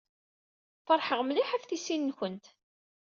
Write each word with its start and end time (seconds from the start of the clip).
Feṛḥeɣ 0.85 1.21
mliḥ 1.23 1.49
ɣef 1.51 1.63
tisin-nkent. 1.65 2.45